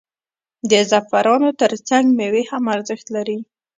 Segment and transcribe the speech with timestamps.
[0.69, 3.37] د زعفرانو ترڅنګ میوې هم ارزښت لري.